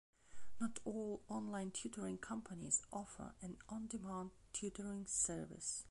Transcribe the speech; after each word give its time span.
Not 0.59 0.79
all 0.83 1.21
online 1.27 1.69
tutoring 1.69 2.17
companies 2.17 2.81
offer 2.91 3.35
an 3.39 3.57
on-demand 3.69 4.31
tutoring 4.51 5.05
service. 5.05 5.79